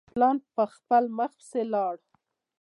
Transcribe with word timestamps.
پلان 0.13 0.37
پر 0.55 0.67
خپل 0.77 1.03
مخ 1.17 1.31
پسي 1.39 1.61
ولاړ. 1.67 1.95